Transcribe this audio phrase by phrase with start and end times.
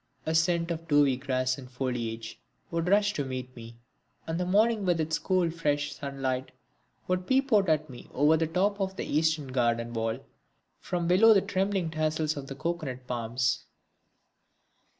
[0.25, 3.77] A scent of dewy grass and foliage would rush to meet me,
[4.25, 6.49] and the morning with its cool fresh sunlight
[7.07, 10.17] would peep out at me over the top of the Eastern garden wall
[10.79, 13.65] from below the trembling tassels of the cocoanut palms.